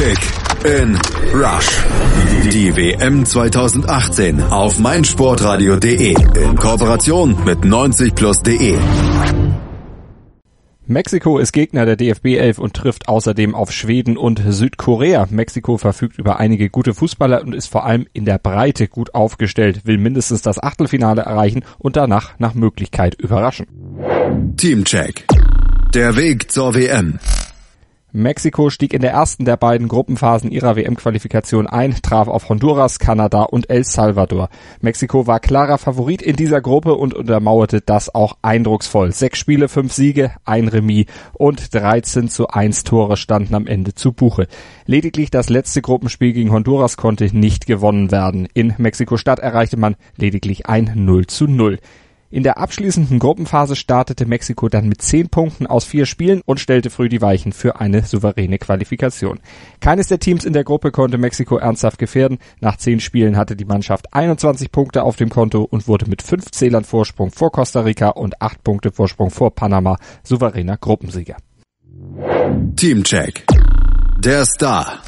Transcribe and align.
Kick 0.00 0.18
in 0.64 0.98
Rush. 1.34 1.84
Die 2.50 2.74
WM 2.74 3.26
2018 3.26 4.42
auf 4.44 4.78
meinsportradio.de 4.78 6.14
in 6.42 6.56
Kooperation 6.56 7.36
mit 7.44 7.58
90plus.de. 7.58 8.78
Mexiko 10.86 11.38
ist 11.38 11.52
Gegner 11.52 11.84
der 11.84 11.96
DFB 11.96 12.38
11 12.38 12.58
und 12.58 12.72
trifft 12.72 13.08
außerdem 13.08 13.54
auf 13.54 13.72
Schweden 13.72 14.16
und 14.16 14.40
Südkorea. 14.48 15.26
Mexiko 15.28 15.76
verfügt 15.76 16.18
über 16.18 16.40
einige 16.40 16.70
gute 16.70 16.94
Fußballer 16.94 17.42
und 17.42 17.54
ist 17.54 17.66
vor 17.66 17.84
allem 17.84 18.06
in 18.14 18.24
der 18.24 18.38
Breite 18.38 18.88
gut 18.88 19.14
aufgestellt, 19.14 19.82
will 19.84 19.98
mindestens 19.98 20.40
das 20.40 20.62
Achtelfinale 20.62 21.20
erreichen 21.20 21.62
und 21.78 21.96
danach 21.96 22.38
nach 22.38 22.54
Möglichkeit 22.54 23.16
überraschen. 23.20 23.66
Teamcheck. 24.56 25.26
Der 25.92 26.16
Weg 26.16 26.50
zur 26.50 26.74
WM. 26.74 27.18
Mexiko 28.12 28.70
stieg 28.70 28.92
in 28.92 29.02
der 29.02 29.12
ersten 29.12 29.44
der 29.44 29.56
beiden 29.56 29.86
Gruppenphasen 29.86 30.50
ihrer 30.50 30.74
WM-Qualifikation 30.74 31.68
ein, 31.68 31.94
traf 32.02 32.26
auf 32.26 32.48
Honduras, 32.48 32.98
Kanada 32.98 33.42
und 33.42 33.70
El 33.70 33.84
Salvador. 33.84 34.48
Mexiko 34.80 35.28
war 35.28 35.38
klarer 35.38 35.78
Favorit 35.78 36.20
in 36.20 36.34
dieser 36.34 36.60
Gruppe 36.60 36.94
und 36.94 37.14
untermauerte 37.14 37.80
das 37.80 38.12
auch 38.12 38.36
eindrucksvoll. 38.42 39.12
Sechs 39.12 39.38
Spiele, 39.38 39.68
fünf 39.68 39.92
Siege, 39.92 40.32
ein 40.44 40.66
Remis 40.66 41.06
und 41.34 41.72
13 41.72 42.28
zu 42.28 42.48
1 42.48 42.82
Tore 42.82 43.16
standen 43.16 43.54
am 43.54 43.68
Ende 43.68 43.94
zu 43.94 44.12
Buche. 44.12 44.48
Lediglich 44.86 45.30
das 45.30 45.48
letzte 45.48 45.80
Gruppenspiel 45.80 46.32
gegen 46.32 46.50
Honduras 46.50 46.96
konnte 46.96 47.24
nicht 47.36 47.66
gewonnen 47.66 48.10
werden. 48.10 48.48
In 48.54 48.74
Mexiko-Stadt 48.76 49.38
erreichte 49.38 49.76
man 49.76 49.94
lediglich 50.16 50.66
ein 50.66 50.92
0 50.96 51.26
zu 51.26 51.46
0. 51.46 51.78
In 52.32 52.44
der 52.44 52.58
abschließenden 52.58 53.18
Gruppenphase 53.18 53.74
startete 53.74 54.24
Mexiko 54.24 54.68
dann 54.68 54.88
mit 54.88 55.02
zehn 55.02 55.28
Punkten 55.28 55.66
aus 55.66 55.84
vier 55.84 56.06
Spielen 56.06 56.42
und 56.46 56.60
stellte 56.60 56.88
früh 56.88 57.08
die 57.08 57.20
Weichen 57.20 57.52
für 57.52 57.80
eine 57.80 58.04
souveräne 58.04 58.58
Qualifikation. 58.58 59.40
Keines 59.80 60.06
der 60.06 60.20
Teams 60.20 60.44
in 60.44 60.52
der 60.52 60.62
Gruppe 60.62 60.92
konnte 60.92 61.18
Mexiko 61.18 61.56
ernsthaft 61.56 61.98
gefährden. 61.98 62.38
Nach 62.60 62.76
zehn 62.76 63.00
Spielen 63.00 63.36
hatte 63.36 63.56
die 63.56 63.64
Mannschaft 63.64 64.14
21 64.14 64.70
Punkte 64.70 65.02
auf 65.02 65.16
dem 65.16 65.28
Konto 65.28 65.62
und 65.62 65.88
wurde 65.88 66.08
mit 66.08 66.22
fünf 66.22 66.52
Zählern 66.52 66.84
Vorsprung 66.84 67.32
vor 67.32 67.50
Costa 67.50 67.80
Rica 67.80 68.10
und 68.10 68.40
acht 68.40 68.62
Punkte 68.62 68.92
Vorsprung 68.92 69.30
vor 69.30 69.52
Panama 69.52 69.96
souveräner 70.22 70.76
Gruppensieger. 70.76 71.36
Teamcheck. 72.76 73.44
Der 74.20 74.44
Star. 74.44 75.02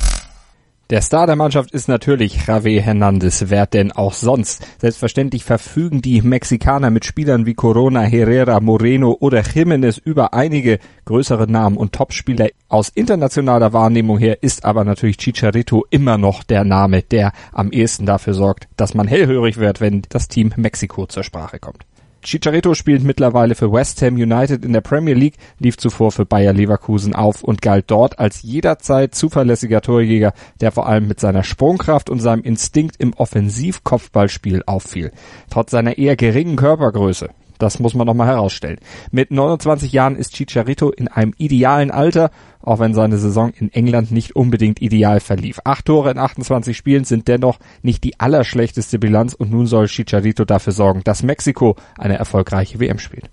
Der 0.92 1.00
Star 1.00 1.26
der 1.26 1.36
Mannschaft 1.36 1.70
ist 1.70 1.88
natürlich 1.88 2.46
Javier 2.46 2.82
Hernandez, 2.82 3.46
wer 3.48 3.64
denn 3.66 3.92
auch 3.92 4.12
sonst. 4.12 4.62
Selbstverständlich 4.78 5.42
verfügen 5.42 6.02
die 6.02 6.20
Mexikaner 6.20 6.90
mit 6.90 7.06
Spielern 7.06 7.46
wie 7.46 7.54
Corona, 7.54 8.02
Herrera, 8.02 8.60
Moreno 8.60 9.16
oder 9.18 9.40
Jimenez 9.40 9.96
über 9.96 10.34
einige 10.34 10.80
größere 11.06 11.50
Namen 11.50 11.78
und 11.78 11.94
Topspieler. 11.94 12.48
Aus 12.68 12.90
internationaler 12.90 13.72
Wahrnehmung 13.72 14.18
her 14.18 14.42
ist 14.42 14.66
aber 14.66 14.84
natürlich 14.84 15.16
Chicharito 15.16 15.86
immer 15.88 16.18
noch 16.18 16.42
der 16.42 16.62
Name, 16.62 17.00
der 17.00 17.32
am 17.52 17.70
ehesten 17.72 18.04
dafür 18.04 18.34
sorgt, 18.34 18.68
dass 18.76 18.92
man 18.92 19.08
hellhörig 19.08 19.56
wird, 19.56 19.80
wenn 19.80 20.02
das 20.10 20.28
Team 20.28 20.52
Mexiko 20.56 21.06
zur 21.06 21.24
Sprache 21.24 21.58
kommt. 21.58 21.86
Chicharito 22.22 22.74
spielt 22.74 23.02
mittlerweile 23.02 23.56
für 23.56 23.72
West 23.72 24.00
Ham 24.02 24.14
United 24.14 24.64
in 24.64 24.72
der 24.72 24.80
Premier 24.80 25.14
League, 25.14 25.36
lief 25.58 25.76
zuvor 25.76 26.12
für 26.12 26.24
Bayer 26.24 26.52
Leverkusen 26.52 27.14
auf 27.14 27.42
und 27.42 27.60
galt 27.60 27.90
dort 27.90 28.20
als 28.20 28.42
jederzeit 28.42 29.14
zuverlässiger 29.14 29.80
Torjäger, 29.80 30.32
der 30.60 30.70
vor 30.70 30.86
allem 30.86 31.08
mit 31.08 31.18
seiner 31.18 31.42
Sprungkraft 31.42 32.10
und 32.10 32.20
seinem 32.20 32.42
Instinkt 32.42 32.96
im 32.98 33.12
Offensiv-Kopfballspiel 33.12 34.62
auffiel. 34.66 35.10
Trotz 35.50 35.72
seiner 35.72 35.98
eher 35.98 36.14
geringen 36.14 36.56
Körpergröße 36.56 37.30
das 37.62 37.78
muss 37.78 37.94
man 37.94 38.06
nochmal 38.06 38.26
herausstellen. 38.26 38.78
Mit 39.10 39.30
29 39.30 39.92
Jahren 39.92 40.16
ist 40.16 40.34
Chicharito 40.34 40.90
in 40.90 41.08
einem 41.08 41.32
idealen 41.38 41.90
Alter, 41.90 42.30
auch 42.60 42.78
wenn 42.78 42.94
seine 42.94 43.18
Saison 43.18 43.50
in 43.50 43.72
England 43.72 44.10
nicht 44.10 44.36
unbedingt 44.36 44.82
ideal 44.82 45.20
verlief. 45.20 45.60
Acht 45.64 45.86
Tore 45.86 46.10
in 46.10 46.18
28 46.18 46.76
Spielen 46.76 47.04
sind 47.04 47.28
dennoch 47.28 47.58
nicht 47.82 48.04
die 48.04 48.20
allerschlechteste 48.20 48.98
Bilanz 48.98 49.34
und 49.34 49.50
nun 49.50 49.66
soll 49.66 49.86
Chicharito 49.86 50.44
dafür 50.44 50.72
sorgen, 50.72 51.02
dass 51.04 51.22
Mexiko 51.22 51.76
eine 51.96 52.18
erfolgreiche 52.18 52.80
WM 52.80 52.98
spielt. 52.98 53.30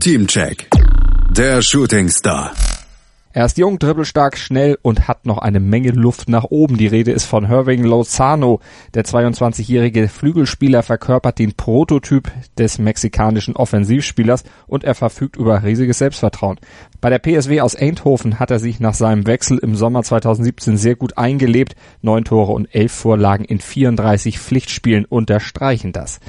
Teamcheck. 0.00 0.68
Der 1.36 1.62
Shooting 1.62 2.08
Star. 2.08 2.52
Er 3.34 3.46
ist 3.46 3.56
jung, 3.56 3.78
dribbelstark, 3.78 4.36
schnell 4.36 4.76
und 4.82 5.08
hat 5.08 5.24
noch 5.24 5.38
eine 5.38 5.58
Menge 5.58 5.92
Luft 5.92 6.28
nach 6.28 6.44
oben. 6.44 6.76
Die 6.76 6.86
Rede 6.86 7.12
ist 7.12 7.24
von 7.24 7.44
Irving 7.44 7.82
Lozano. 7.82 8.60
Der 8.92 9.06
22-jährige 9.06 10.08
Flügelspieler 10.08 10.82
verkörpert 10.82 11.38
den 11.38 11.54
Prototyp 11.54 12.30
des 12.58 12.78
mexikanischen 12.78 13.56
Offensivspielers 13.56 14.44
und 14.66 14.84
er 14.84 14.94
verfügt 14.94 15.36
über 15.36 15.62
riesiges 15.62 15.96
Selbstvertrauen. 15.96 16.58
Bei 17.00 17.08
der 17.08 17.20
PSW 17.20 17.62
aus 17.62 17.74
Eindhoven 17.74 18.38
hat 18.38 18.50
er 18.50 18.58
sich 18.58 18.80
nach 18.80 18.94
seinem 18.94 19.26
Wechsel 19.26 19.56
im 19.56 19.76
Sommer 19.76 20.02
2017 20.02 20.76
sehr 20.76 20.94
gut 20.94 21.16
eingelebt. 21.16 21.74
Neun 22.02 22.24
Tore 22.24 22.52
und 22.52 22.74
elf 22.74 22.92
Vorlagen 22.92 23.46
in 23.46 23.60
34 23.60 24.38
Pflichtspielen 24.38 25.06
unterstreichen 25.06 25.92
das. 25.92 26.20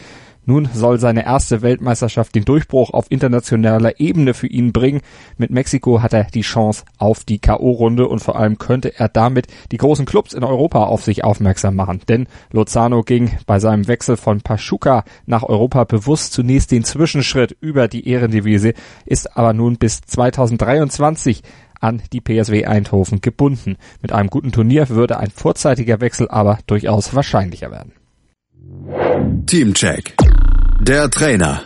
Nun 0.46 0.68
soll 0.74 1.00
seine 1.00 1.26
erste 1.26 1.62
Weltmeisterschaft 1.62 2.36
den 2.36 2.44
Durchbruch 2.44 2.90
auf 2.92 3.06
internationaler 3.10 4.00
Ebene 4.00 4.34
für 4.34 4.48
ihn 4.48 4.74
bringen. 4.74 5.02
Mit 5.38 5.52
Mexiko 5.52 6.02
hat 6.02 6.14
er 6.14 6.26
die 6.26 6.42
Chance 6.42 6.84
auf 6.98 7.24
die 7.24 7.40
KO-Runde 7.40 8.08
und 8.08 8.20
vor 8.20 8.38
allem 8.38 8.58
könnte 8.58 8.98
er 9.00 9.08
damit 9.08 9.48
die 9.72 9.78
großen 9.78 10.06
Clubs 10.06 10.34
in 10.34 10.44
Europa 10.44 10.84
auf 10.84 11.04
sich 11.04 11.24
aufmerksam 11.24 11.76
machen. 11.76 12.02
Denn 12.10 12.28
Lozano 12.52 13.04
ging 13.04 13.32
bei 13.46 13.60
seinem 13.60 13.88
Wechsel 13.88 14.18
von 14.18 14.42
Pachuca 14.42 15.06
nach 15.26 15.44
Europa 15.44 15.86
bewusst 15.86 16.34
zunächst 16.34 16.72
den 16.72 16.84
Zwischenschritt 16.84 17.56
über 17.62 17.88
die 17.88 18.08
Ehrendivise, 18.08 18.74
ist 19.06 19.38
aber 19.38 19.54
nun 19.54 19.78
bis 19.78 20.02
2023 20.02 21.42
an 21.80 22.02
die 22.12 22.22
PSW 22.22 22.66
Eindhoven 22.66 23.22
gebunden. 23.22 23.78
Mit 24.02 24.12
einem 24.12 24.30
guten 24.30 24.52
Turnier 24.52 24.90
würde 24.90 25.18
ein 25.18 25.32
vorzeitiger 25.32 26.02
Wechsel 26.02 26.28
aber 26.30 26.60
durchaus 26.66 27.14
wahrscheinlicher 27.14 27.72
werden. 27.72 27.94
Teamcheck. 29.46 30.16
Der 30.84 31.10
Trainer. 31.10 31.62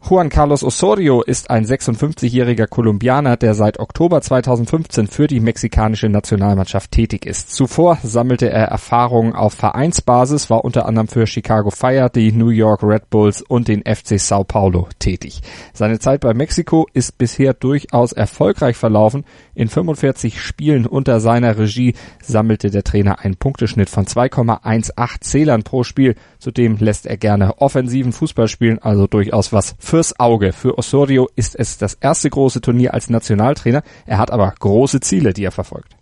Juan 0.00 0.30
Carlos 0.30 0.62
Osorio 0.62 1.22
ist 1.22 1.50
ein 1.50 1.66
56-jähriger 1.66 2.66
Kolumbianer, 2.66 3.36
der 3.36 3.54
seit 3.54 3.78
Oktober 3.78 4.22
2015 4.22 5.06
für 5.08 5.26
die 5.26 5.40
mexikanische 5.40 6.08
Nationalmannschaft 6.08 6.92
tätig 6.92 7.26
ist. 7.26 7.50
Zuvor 7.50 7.98
sammelte 8.02 8.48
er 8.48 8.68
Erfahrungen 8.68 9.34
auf 9.34 9.54
Vereinsbasis, 9.54 10.48
war 10.48 10.64
unter 10.64 10.86
anderem 10.86 11.08
für 11.08 11.26
Chicago 11.26 11.70
Fire, 11.70 12.08
die 12.14 12.32
New 12.32 12.48
York 12.48 12.84
Red 12.84 13.10
Bulls 13.10 13.42
und 13.42 13.68
den 13.68 13.82
FC 13.82 14.18
Sao 14.18 14.44
Paulo 14.44 14.88
tätig. 14.98 15.42
Seine 15.74 15.98
Zeit 15.98 16.20
bei 16.20 16.32
Mexiko 16.32 16.86
ist 16.94 17.18
bisher 17.18 17.52
durchaus 17.52 18.12
erfolgreich 18.12 18.76
verlaufen. 18.76 19.24
In 19.54 19.68
45 19.68 20.40
Spielen 20.40 20.86
unter 20.86 21.20
seiner 21.20 21.58
Regie 21.58 21.94
sammelte 22.22 22.70
der 22.70 22.84
Trainer 22.84 23.18
einen 23.24 23.36
Punkteschnitt 23.36 23.90
von 23.90 24.06
2,18 24.06 25.20
Zählern 25.20 25.64
pro 25.64 25.82
Spiel. 25.82 26.14
Zudem 26.38 26.76
lässt 26.78 27.04
er 27.04 27.18
gerne 27.18 27.58
offensiven 27.60 28.12
Fußball 28.12 28.48
spielen, 28.48 28.78
also 28.78 29.06
durchaus 29.08 29.52
was 29.52 29.74
fürs 29.98 30.20
Auge. 30.20 30.52
Für 30.52 30.78
Osorio 30.78 31.28
ist 31.34 31.56
es 31.56 31.76
das 31.76 31.94
erste 31.94 32.30
große 32.30 32.60
Turnier 32.60 32.94
als 32.94 33.10
Nationaltrainer. 33.10 33.82
Er 34.06 34.18
hat 34.18 34.30
aber 34.30 34.54
große 34.56 35.00
Ziele, 35.00 35.32
die 35.32 35.42
er 35.42 35.50
verfolgt. 35.50 35.96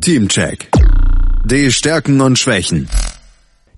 Teamcheck. 0.00 0.70
Die 1.44 1.72
Stärken 1.72 2.20
und 2.20 2.38
Schwächen. 2.38 2.88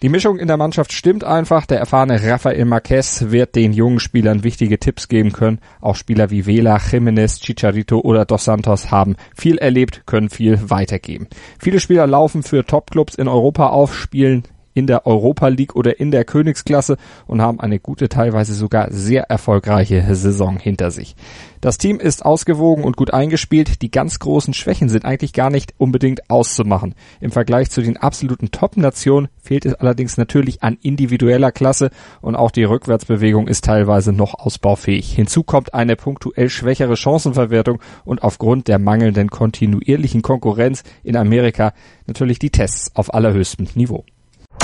Die 0.02 0.10
Mischung 0.10 0.38
in 0.38 0.48
der 0.48 0.58
Mannschaft 0.58 0.92
stimmt 0.92 1.24
einfach. 1.24 1.64
Der 1.64 1.78
erfahrene 1.78 2.22
Rafael 2.22 2.66
Marquez 2.66 3.30
wird 3.30 3.54
den 3.54 3.72
jungen 3.72 4.00
Spielern 4.00 4.44
wichtige 4.44 4.78
Tipps 4.78 5.08
geben 5.08 5.32
können. 5.32 5.60
Auch 5.80 5.96
Spieler 5.96 6.28
wie 6.28 6.44
Vela, 6.44 6.78
Jimenez, 6.78 7.40
Chicharito 7.40 8.00
oder 8.00 8.26
Dos 8.26 8.44
Santos 8.44 8.90
haben 8.90 9.16
viel 9.34 9.56
erlebt, 9.56 10.02
können 10.04 10.28
viel 10.28 10.68
weitergeben. 10.68 11.26
Viele 11.58 11.80
Spieler 11.80 12.06
laufen 12.06 12.42
für 12.42 12.66
Topclubs 12.66 13.14
in 13.14 13.28
Europa 13.28 13.68
auf, 13.68 13.96
spielen 13.96 14.42
in 14.74 14.86
der 14.86 15.06
Europa 15.06 15.48
League 15.48 15.74
oder 15.76 16.00
in 16.00 16.10
der 16.10 16.24
Königsklasse 16.24 16.96
und 17.26 17.42
haben 17.42 17.60
eine 17.60 17.78
gute, 17.78 18.08
teilweise 18.08 18.54
sogar 18.54 18.90
sehr 18.90 19.24
erfolgreiche 19.24 20.14
Saison 20.14 20.58
hinter 20.58 20.90
sich. 20.90 21.16
Das 21.60 21.76
Team 21.76 22.00
ist 22.00 22.24
ausgewogen 22.24 22.84
und 22.84 22.96
gut 22.96 23.12
eingespielt. 23.12 23.82
Die 23.82 23.90
ganz 23.90 24.18
großen 24.18 24.54
Schwächen 24.54 24.88
sind 24.88 25.04
eigentlich 25.04 25.34
gar 25.34 25.50
nicht 25.50 25.74
unbedingt 25.76 26.30
auszumachen. 26.30 26.94
Im 27.20 27.32
Vergleich 27.32 27.70
zu 27.70 27.82
den 27.82 27.98
absoluten 27.98 28.50
Top-Nationen 28.50 29.28
fehlt 29.42 29.66
es 29.66 29.74
allerdings 29.74 30.16
natürlich 30.16 30.62
an 30.62 30.78
individueller 30.80 31.52
Klasse 31.52 31.90
und 32.22 32.34
auch 32.34 32.50
die 32.50 32.64
Rückwärtsbewegung 32.64 33.46
ist 33.46 33.64
teilweise 33.64 34.12
noch 34.12 34.34
ausbaufähig. 34.34 35.12
Hinzu 35.12 35.42
kommt 35.42 35.74
eine 35.74 35.96
punktuell 35.96 36.48
schwächere 36.48 36.96
Chancenverwertung 36.96 37.78
und 38.04 38.22
aufgrund 38.22 38.68
der 38.68 38.78
mangelnden 38.78 39.28
kontinuierlichen 39.28 40.22
Konkurrenz 40.22 40.82
in 41.02 41.16
Amerika 41.16 41.74
natürlich 42.06 42.38
die 42.38 42.50
Tests 42.50 42.96
auf 42.96 43.12
allerhöchstem 43.12 43.68
Niveau. 43.74 44.04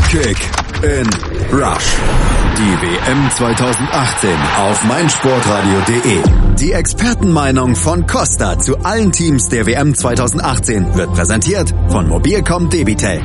Kick 0.08 0.38
in 0.84 1.06
Rush. 1.52 1.96
Die 2.56 2.74
WM 2.80 3.30
2018 3.30 4.30
auf 4.56 4.84
meinsportradio.de. 4.84 6.22
Die 6.60 6.72
Expertenmeinung 6.72 7.74
von 7.74 8.06
Costa 8.06 8.56
zu 8.58 8.78
allen 8.84 9.10
Teams 9.10 9.48
der 9.48 9.66
WM 9.66 9.94
2018 9.96 10.94
wird 10.94 11.12
präsentiert 11.12 11.74
von 11.88 12.08
Mobilcom 12.08 12.70
Debitel. 12.70 13.20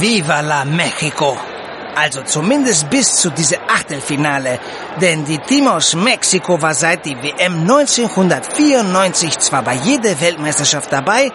Viva 0.00 0.40
la 0.42 0.64
Mexico! 0.66 1.53
Also 1.96 2.22
zumindest 2.22 2.90
bis 2.90 3.14
zu 3.14 3.30
diesem 3.30 3.60
Achtelfinale. 3.68 4.58
Denn 5.00 5.24
die 5.24 5.38
Team 5.38 5.68
aus 5.68 5.94
Mexiko 5.94 6.60
war 6.60 6.74
seit 6.74 7.04
die 7.04 7.16
WM 7.16 7.60
1994 7.60 9.38
zwar 9.38 9.62
bei 9.62 9.74
jeder 9.74 10.20
Weltmeisterschaft 10.20 10.92
dabei, 10.92 11.30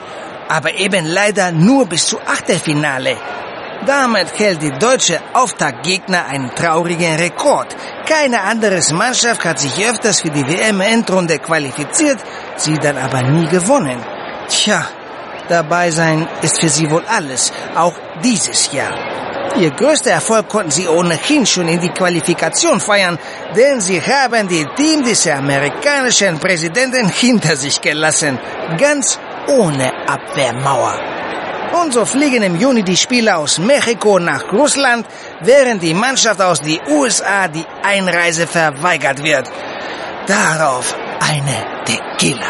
aber 0.49 0.73
eben 0.73 1.05
leider 1.05 1.51
nur 1.51 1.85
bis 1.85 2.07
zu 2.07 2.19
Achtelfinale. 2.19 3.15
Damit 3.85 4.37
hält 4.37 4.61
die 4.61 4.71
deutsche 4.77 5.21
Auftaktgegner 5.33 6.25
einen 6.25 6.53
traurigen 6.53 7.15
Rekord. 7.15 7.75
Keine 8.05 8.41
andere 8.41 8.81
Mannschaft 8.93 9.45
hat 9.45 9.59
sich 9.59 9.87
öfters 9.87 10.21
für 10.21 10.29
die 10.29 10.45
WM-Endrunde 10.45 11.39
qualifiziert, 11.39 12.19
sie 12.57 12.77
dann 12.77 12.97
aber 12.97 13.21
nie 13.21 13.47
gewonnen. 13.47 14.03
Tja, 14.49 14.85
dabei 15.47 15.91
sein 15.91 16.27
ist 16.41 16.59
für 16.59 16.69
sie 16.69 16.89
wohl 16.91 17.03
alles, 17.07 17.53
auch 17.75 17.93
dieses 18.21 18.71
Jahr. 18.73 18.93
Ihr 19.57 19.71
größter 19.71 20.11
Erfolg 20.11 20.47
konnten 20.47 20.71
sie 20.71 20.87
ohnehin 20.87 21.45
schon 21.45 21.67
in 21.67 21.79
die 21.79 21.89
Qualifikation 21.89 22.79
feiern, 22.79 23.17
denn 23.55 23.81
sie 23.81 24.01
haben 24.01 24.47
die 24.47 24.65
Team 24.75 25.03
des 25.03 25.27
amerikanischen 25.27 26.39
Präsidenten 26.39 27.09
hinter 27.09 27.55
sich 27.55 27.81
gelassen, 27.81 28.39
ganz 28.77 29.19
ohne 29.47 29.91
Abwehrmauer. 30.07 30.99
Und 31.81 31.93
so 31.93 32.05
fliegen 32.05 32.43
im 32.43 32.55
Juni 32.59 32.83
die 32.83 32.97
Spieler 32.97 33.37
aus 33.37 33.59
Mexiko 33.59 34.19
nach 34.19 34.51
Russland, 34.51 35.05
während 35.41 35.83
die 35.83 35.93
Mannschaft 35.93 36.41
aus 36.41 36.61
den 36.61 36.79
USA 36.87 37.47
die 37.47 37.65
Einreise 37.83 38.47
verweigert 38.47 39.21
wird. 39.23 39.47
Darauf 40.25 40.95
eine 41.19 41.83
Tequila. 41.85 42.47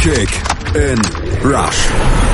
Kick 0.00 0.28
in 0.74 1.00
Rush. 1.42 2.23